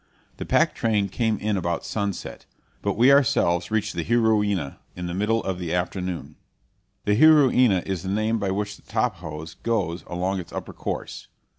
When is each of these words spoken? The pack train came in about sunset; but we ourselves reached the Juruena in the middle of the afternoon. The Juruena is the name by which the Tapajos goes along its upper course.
The 0.37 0.47
pack 0.47 0.73
train 0.73 1.09
came 1.09 1.37
in 1.37 1.57
about 1.57 1.85
sunset; 1.85 2.47
but 2.81 2.97
we 2.97 3.11
ourselves 3.11 3.69
reached 3.69 3.93
the 3.93 4.03
Juruena 4.05 4.79
in 4.95 5.05
the 5.05 5.13
middle 5.13 5.43
of 5.43 5.59
the 5.59 5.75
afternoon. 5.75 6.37
The 7.05 7.15
Juruena 7.19 7.83
is 7.85 8.01
the 8.01 8.09
name 8.09 8.39
by 8.39 8.49
which 8.49 8.77
the 8.77 8.81
Tapajos 8.81 9.53
goes 9.61 10.03
along 10.07 10.39
its 10.39 10.51
upper 10.53 10.73
course. 10.73 11.27